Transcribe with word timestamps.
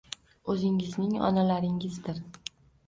o'zingizning 0.53 1.13
onalaringizdir. 1.29 2.27